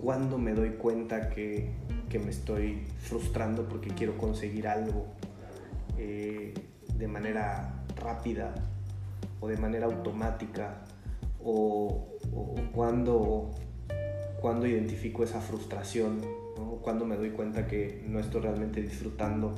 [0.00, 1.70] ¿cuándo me doy cuenta que
[2.10, 5.06] que me estoy frustrando porque quiero conseguir algo
[5.96, 6.52] eh,
[6.98, 8.52] de manera rápida
[9.38, 10.82] o de manera automática
[11.42, 12.08] o,
[12.74, 13.52] cuando,
[14.40, 16.20] cuando identifico esa frustración,
[16.58, 16.80] ¿no?
[16.82, 19.54] cuando me doy cuenta que no estoy realmente disfrutando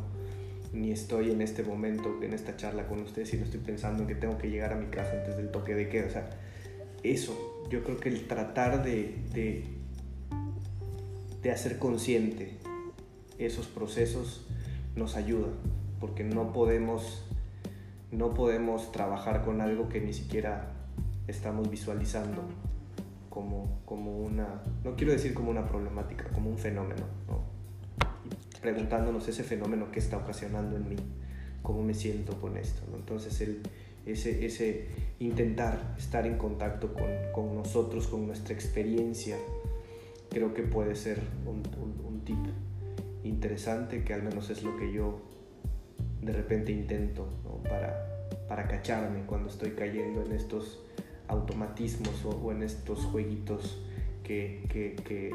[0.72, 4.08] ni estoy en este momento, en esta charla con ustedes y no estoy pensando en
[4.08, 6.06] que tengo que llegar a mi casa antes del toque de queda.
[6.06, 6.30] O sea,
[7.02, 9.81] eso, yo creo que el tratar de
[11.42, 12.58] de hacer consciente
[13.38, 14.46] esos procesos
[14.94, 15.48] nos ayuda,
[16.00, 17.24] porque no podemos,
[18.10, 20.72] no podemos trabajar con algo que ni siquiera
[21.26, 22.42] estamos visualizando
[23.30, 27.42] como, como una, no quiero decir como una problemática, como un fenómeno, ¿no?
[28.60, 30.96] preguntándonos ese fenómeno que está ocasionando en mí,
[31.62, 32.82] cómo me siento con esto.
[32.94, 33.62] Entonces, el,
[34.06, 34.86] ese, ese
[35.18, 39.36] intentar estar en contacto con, con nosotros, con nuestra experiencia,
[40.32, 41.62] creo que puede ser un,
[42.24, 42.38] tip
[43.24, 45.20] interesante que al menos es lo que yo
[46.20, 47.28] de repente intento
[47.68, 50.80] para, para cacharme cuando estoy cayendo en estos
[51.26, 53.82] automatismos o, en estos jueguitos
[54.22, 55.32] que, que, que,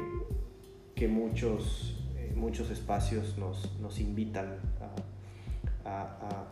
[0.94, 4.58] que muchos, eh, muchos espacios nos, nos invitan
[5.84, 6.48] a, a,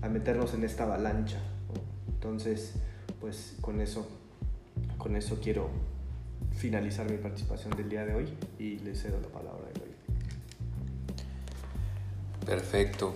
[0.00, 1.40] a meternos en esta avalancha.
[2.08, 2.74] Entonces,
[3.20, 4.06] pues con eso,
[4.96, 5.70] con eso quiero
[6.56, 9.94] finalizar mi participación del día de hoy y le cedo la palabra a hoy.
[12.44, 13.14] Perfecto.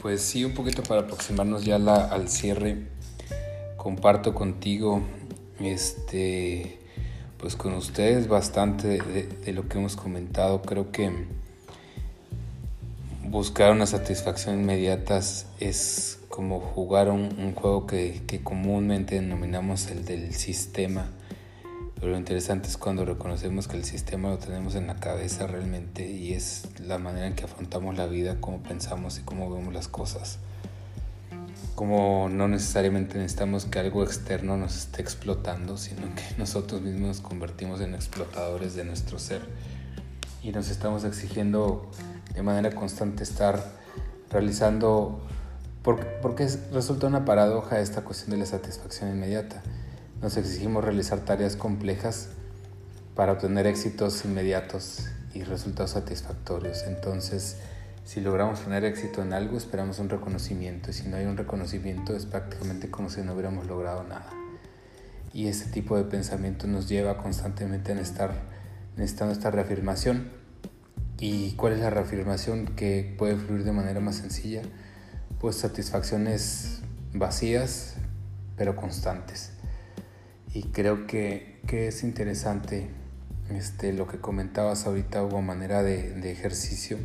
[0.00, 2.86] Pues sí, un poquito para aproximarnos ya la, al cierre,
[3.76, 5.02] comparto contigo,
[5.58, 6.78] este,
[7.38, 10.62] pues con ustedes bastante de, lo que hemos comentado.
[10.62, 11.10] Creo que
[13.24, 15.18] buscar una satisfacción inmediata
[15.58, 21.10] es como jugar un, juego que, comúnmente denominamos el del sistema
[21.98, 26.08] pero lo interesante es cuando reconocemos que el sistema lo tenemos en la cabeza realmente
[26.08, 29.88] y es la manera en que afrontamos la vida, cómo pensamos y cómo vemos las
[29.88, 30.38] cosas.
[31.74, 37.20] Como no necesariamente necesitamos que algo externo nos esté explotando, sino que nosotros mismos nos
[37.20, 39.42] convertimos en explotadores de nuestro ser
[40.40, 41.90] y nos estamos exigiendo
[42.32, 43.60] de manera constante estar
[44.30, 45.20] realizando,
[45.82, 49.64] porque, porque resulta una paradoja esta cuestión de la satisfacción inmediata
[50.20, 52.30] nos exigimos realizar tareas complejas
[53.14, 56.82] para obtener éxitos inmediatos y resultados satisfactorios.
[56.84, 57.56] Entonces,
[58.04, 62.16] si logramos tener éxito en algo, esperamos un reconocimiento y si no hay un reconocimiento
[62.16, 64.30] es prácticamente como si no hubiéramos logrado nada.
[65.32, 68.32] Y ese tipo de pensamiento nos lleva constantemente a estar
[68.96, 70.30] necesitando esta reafirmación.
[71.20, 74.62] ¿Y cuál es la reafirmación que puede fluir de manera más sencilla?
[75.38, 76.80] Pues satisfacciones
[77.12, 77.94] vacías
[78.56, 79.57] pero constantes
[80.52, 82.88] y creo que, que es interesante
[83.50, 86.98] este, lo que comentabas ahorita como manera de, de, ejercicio.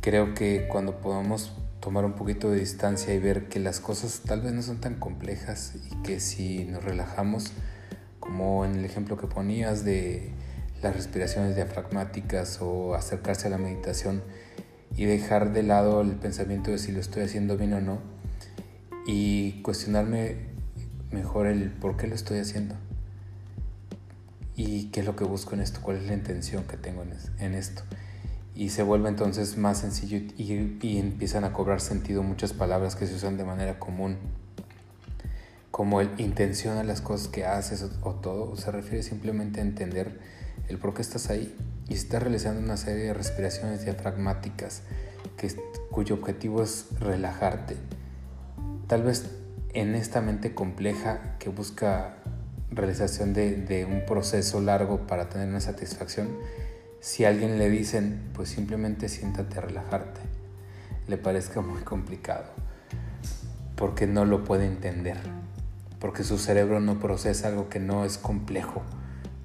[0.00, 4.42] Creo que cuando podamos tomar un poquito de distancia y ver que las cosas tal
[4.42, 7.52] vez no son tan complejas y que si nos relajamos,
[8.20, 10.30] como en el ejemplo que ponías de
[10.80, 14.22] las respiraciones diafragmáticas o acercarse a la meditación
[14.96, 17.98] y dejar de lado el pensamiento de si lo estoy haciendo bien o no
[19.06, 20.51] y cuestionarme
[21.12, 22.74] mejor el por qué lo estoy haciendo
[24.56, 27.04] y qué es lo que busco en esto, cuál es la intención que tengo
[27.38, 27.82] en esto.
[28.54, 33.14] Y se vuelve entonces más sencillo y, empiezan a cobrar sentido muchas palabras que se
[33.14, 34.18] usan de manera común,
[35.70, 40.20] como el intención a las cosas que haces o, todo, se refiere simplemente a entender
[40.68, 41.56] el por qué estás ahí
[41.88, 44.82] y estás realizando una serie de respiraciones diafragmáticas
[45.38, 45.50] que,
[45.90, 47.76] cuyo objetivo es relajarte.
[48.86, 49.30] Tal vez
[49.74, 52.16] en esta mente compleja que busca
[52.70, 56.28] realización de, un proceso largo para tener una satisfacción,
[57.00, 60.20] si a alguien le dicen, pues simplemente siéntate a relajarte,
[61.08, 62.44] le parezca muy complicado,
[63.76, 65.18] porque no lo puede entender,
[65.98, 68.82] porque su cerebro no procesa algo que no es complejo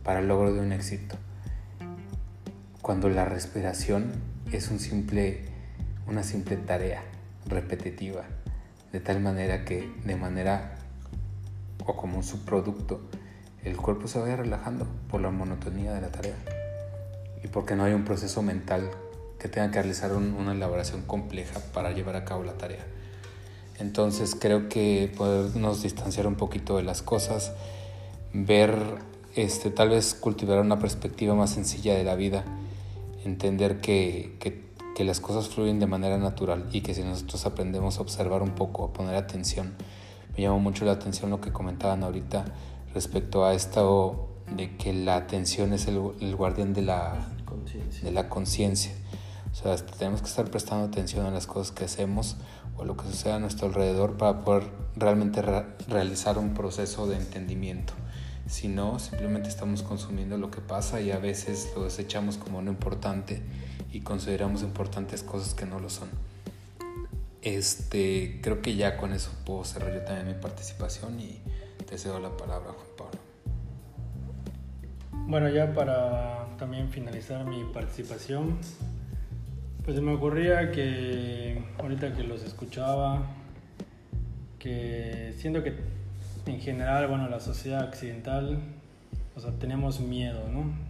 [0.03, 1.15] para el logro de un éxito.
[2.81, 4.11] Cuando la respiración
[4.51, 5.45] es un simple,
[6.07, 7.01] una simple tarea
[7.47, 8.23] repetitiva
[8.97, 10.75] de tal manera que de manera
[11.85, 12.99] o como un subproducto
[13.63, 16.33] el cuerpo se vaya relajando por la monotonía de la tarea
[17.43, 18.89] y porque no hay un proceso mental
[19.37, 22.83] que tenga que realizar una elaboración compleja para llevar a cabo la tarea.
[23.77, 27.51] Entonces creo que podernos distanciar un poquito de las cosas,
[28.33, 28.73] ver,
[29.35, 32.45] este, tal vez cultivar una perspectiva más sencilla de la vida,
[33.23, 34.66] entender que, que
[34.97, 38.55] que las cosas fluyen de manera natural y que si nosotros aprendemos a observar un
[38.55, 39.75] poco, a poner atención,
[40.35, 42.45] me llamó mucho la atención lo que comentaban ahorita
[42.95, 47.27] respecto a esto de que la atención es el, guardián de la
[48.27, 48.91] conciencia.
[49.51, 52.37] O sea, tenemos que estar prestando atención a las cosas que hacemos
[52.75, 54.63] o a lo que sucede a nuestro alrededor para poder
[54.95, 55.43] realmente
[55.87, 57.93] realizar un proceso de entendimiento.
[58.47, 62.71] Si no, simplemente estamos consumiendo lo que pasa y a veces lo desechamos como no
[62.71, 63.43] importante
[63.97, 66.07] y consideramos importantes cosas que no lo son.
[67.41, 71.39] Este, creo que ya con eso puedo cerrar yo también mi participación y
[71.89, 73.19] te cedo la palabra, Juan Pablo.
[75.25, 78.59] Bueno, ya para también finalizar mi participación,
[79.83, 83.25] pues se me ocurría que ahorita que los escuchaba,
[84.59, 85.73] que siento que
[86.45, 88.59] en general, bueno, la sociedad occidental,
[89.35, 90.86] o sea, tenemos miedo, ¿no?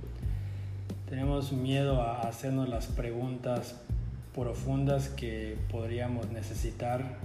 [1.10, 3.80] Tenemos miedo a hacernos las preguntas
[4.36, 7.16] profundas que podríamos necesitar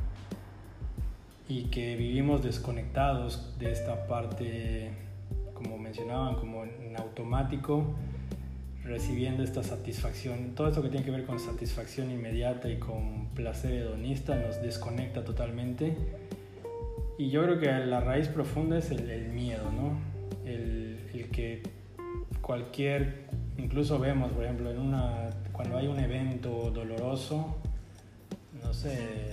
[1.48, 4.92] y que vivimos desconectados de esta parte,
[5.54, 7.84] como mencionaban, como en automático,
[8.84, 10.52] recibiendo esta satisfacción.
[10.54, 15.24] Todo esto que tiene que ver con satisfacción inmediata y con placer hedonista nos desconecta
[15.24, 15.96] totalmente.
[17.18, 19.98] Y yo creo que la raíz profunda es el, miedo, ¿no?
[20.48, 21.62] El, el que
[22.40, 27.56] cualquier Incluso vemos, por ejemplo, en una, cuando hay un evento doloroso,
[28.62, 29.32] no sé,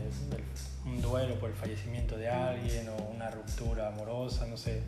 [0.85, 4.81] un duelo por el fallecimiento de alguien o una ruptura amorosa, no sé.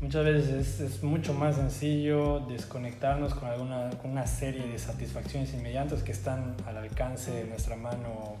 [0.00, 6.02] Muchas veces es, mucho más sencillo desconectarnos con, alguna, con una serie de satisfacciones inmediatas
[6.02, 8.36] que están al alcance de nuestra mano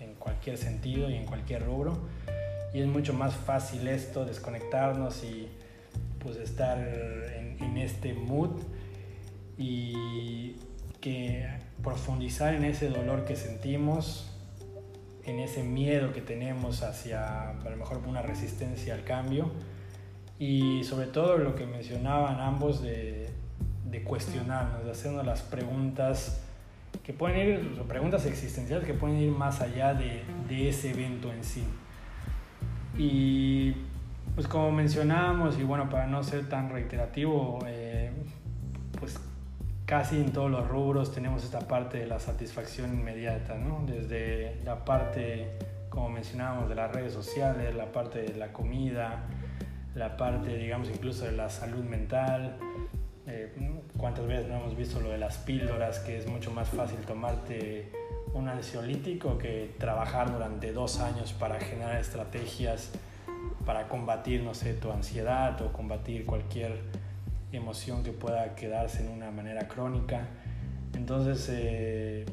[0.00, 1.96] en cualquier sentido y en cualquier rubro.
[2.74, 5.48] Y es mucho más fácil esto, desconectarnos y
[6.18, 8.50] pues estar en, en este mood
[9.58, 10.56] y
[11.00, 11.48] que
[11.82, 14.30] profundizar en ese dolor que sentimos,
[15.24, 19.50] en ese miedo que tenemos hacia a lo mejor una resistencia al cambio
[20.38, 23.28] y sobre todo lo que mencionaban ambos de,
[23.90, 26.40] de cuestionarnos, de hacernos las preguntas
[27.02, 31.44] que pueden ir, preguntas existenciales que pueden ir más allá de, de ese evento en
[31.44, 31.64] sí.
[32.96, 33.74] Y
[34.34, 38.10] pues como mencionábamos, y bueno, para no ser tan reiterativo, eh,
[38.98, 39.18] pues
[39.88, 43.84] casi en todos los rubros tenemos esta parte de la satisfacción inmediata, ¿no?
[43.86, 45.56] Desde la parte,
[45.88, 49.24] como mencionábamos, de las redes sociales, la parte de la comida,
[49.94, 52.58] la parte, digamos, incluso de la salud mental.
[53.26, 53.50] Eh,
[53.96, 57.90] ¿Cuántas veces no hemos visto lo de las píldoras, que es mucho más fácil tomarte
[58.34, 62.92] un ansiolítico que trabajar durante dos años para generar estrategias
[63.64, 66.78] para combatir, no sé, tu ansiedad o combatir cualquier
[67.52, 70.28] emoción que pueda quedarse en una manera crónica.
[70.94, 72.26] Entonces, eh,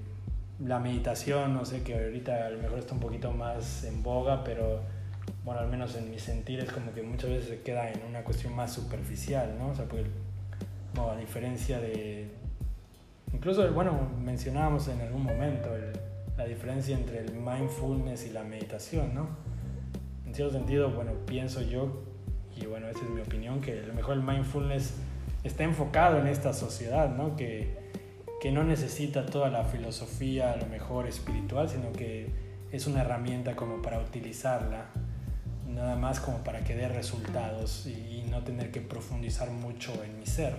[0.60, 4.44] la meditación, no sé, que ahorita a lo mejor está un poquito más en boga,
[4.44, 4.82] pero
[5.44, 8.24] bueno, al menos en mi sentir es como que muchas veces se queda en una
[8.24, 9.70] cuestión más superficial, ¿no?
[9.70, 10.06] O sea, porque,
[10.98, 12.30] a diferencia de,
[13.34, 15.70] incluso, bueno, mencionábamos en algún momento
[16.38, 19.28] la diferencia entre el mindfulness y la meditación, ¿no?
[20.26, 22.04] En cierto sentido, bueno, pienso yo,
[22.62, 24.94] y bueno, esa es mi opinión, que a lo mejor el mindfulness
[25.44, 27.36] está enfocado en esta sociedad, ¿no?
[27.36, 27.78] Que,
[28.42, 32.30] que no necesita toda la filosofía, a lo mejor espiritual, sino que
[32.72, 34.86] es una herramienta como para utilizarla
[35.68, 40.26] nada más como para que dé resultados y, no tener que profundizar mucho en mi
[40.26, 40.56] ser.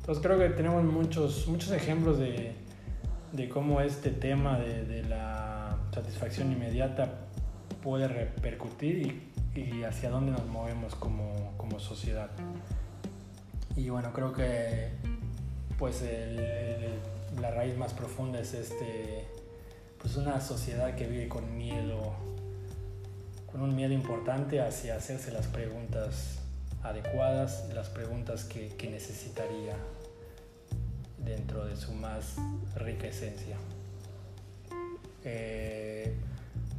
[0.00, 2.52] Entonces creo que tenemos muchos, muchos ejemplos de,
[3.32, 7.08] de cómo este tema de, de, la satisfacción inmediata
[7.82, 9.22] puede repercutir y,
[9.58, 12.30] y hacia dónde nos movemos como, como, sociedad.
[13.76, 14.90] Y bueno, creo que
[15.78, 16.02] pues
[17.40, 19.26] la raíz más profunda es este,
[20.00, 22.14] pues una sociedad que vive con miedo
[23.50, 26.38] con un miedo importante hacia hacerse las preguntas
[26.82, 29.74] adecuadas, las preguntas que, que necesitaría
[31.16, 32.36] dentro de su más
[32.76, 33.56] rica esencia.
[35.24, 36.14] Eh,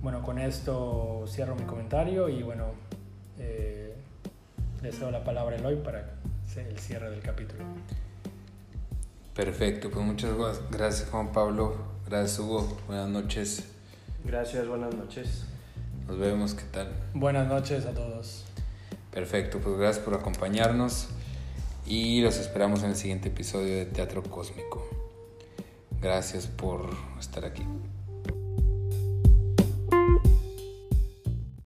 [0.01, 2.65] bueno, con esto cierro mi comentario y bueno,
[3.37, 3.95] eh,
[4.81, 6.15] les doy la palabra a Eloy para
[6.55, 7.63] el cierre del capítulo.
[9.35, 10.31] Perfecto, pues muchas
[10.71, 11.75] gracias Juan Pablo,
[12.07, 13.63] gracias Hugo, buenas noches.
[14.25, 15.45] Gracias, buenas noches.
[16.07, 16.89] Nos vemos, ¿qué tal?
[17.13, 18.45] Buenas noches a todos.
[19.11, 21.09] Perfecto, pues gracias por acompañarnos
[21.85, 24.87] y los esperamos en el siguiente episodio de Teatro Cósmico.
[26.01, 26.89] Gracias por
[27.19, 27.63] estar aquí.